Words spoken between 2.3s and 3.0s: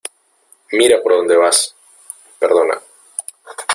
Perdona.